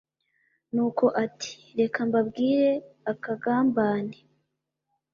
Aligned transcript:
nuko 0.73 1.05
ati:reka 1.23 1.99
mbabwire 2.07 2.71
akagmbane 3.11 4.17